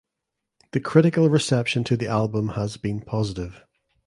The 0.71 0.79
critical 0.79 1.29
reception 1.29 1.83
to 1.83 1.95
the 1.95 2.07
album 2.07 2.49
has 2.57 2.75
been 2.75 3.01
positive. 3.01 3.61